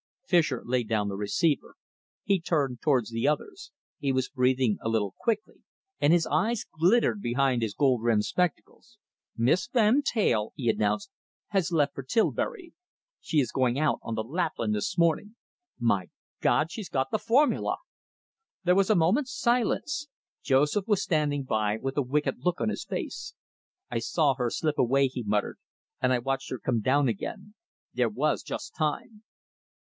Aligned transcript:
Fischer 0.25 0.63
laid 0.65 0.87
down 0.87 1.09
the 1.09 1.17
receiver. 1.17 1.75
He 2.23 2.39
turned 2.39 2.79
towards 2.81 3.11
the 3.11 3.27
others. 3.27 3.69
He 3.99 4.11
was 4.13 4.29
breathing 4.29 4.77
a 4.81 4.87
little 4.87 5.13
quickly, 5.19 5.57
and 5.99 6.11
his 6.13 6.25
eyes 6.25 6.63
glittered 6.79 7.21
behind 7.21 7.61
his 7.61 7.73
gold 7.75 8.01
rimmed 8.01 8.23
spectacles. 8.23 8.97
"Miss 9.37 9.67
Van 9.67 10.01
Teyl," 10.01 10.53
he 10.55 10.69
announced, 10.69 11.11
"has 11.49 11.71
left 11.71 11.93
for 11.93 12.01
Tilbury. 12.01 12.73
She 13.19 13.41
is 13.41 13.51
going 13.51 13.77
out 13.77 13.99
on 14.01 14.15
the 14.15 14.23
Lapland 14.23 14.73
this 14.73 14.97
morning. 14.97 15.35
My 15.77 16.07
God, 16.39 16.71
she's 16.71 16.89
got 16.89 17.11
the 17.11 17.19
formula!" 17.19 17.75
There 18.63 18.73
was 18.75 18.89
a 18.89 18.95
moment's 18.95 19.37
silence. 19.37 20.07
Joseph 20.41 20.87
was 20.87 21.03
standing 21.03 21.43
by 21.43 21.77
with 21.77 21.97
a 21.97 22.01
wicked 22.01 22.37
look 22.39 22.61
on 22.61 22.69
his 22.69 22.85
face. 22.85 23.35
"I 23.91 23.99
saw 23.99 24.33
her 24.35 24.49
slip 24.49 24.79
away," 24.79 25.07
he 25.09 25.23
muttered, 25.23 25.59
"and 26.01 26.11
I 26.13 26.19
watched 26.19 26.49
her 26.49 26.57
come 26.57 26.79
down 26.79 27.09
again. 27.09 27.53
There 27.93 28.09
was 28.09 28.41
just 28.41 28.73
time." 28.75 29.23